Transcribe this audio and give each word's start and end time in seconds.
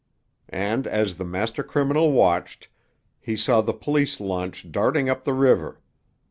And, 0.49 0.87
as 0.87 1.17
the 1.17 1.23
master 1.23 1.61
criminal 1.61 2.11
watched, 2.11 2.69
he 3.19 3.35
saw 3.37 3.61
the 3.61 3.71
police 3.71 4.19
launch 4.19 4.71
darting 4.71 5.09
up 5.11 5.25
the 5.25 5.33
river. 5.35 5.79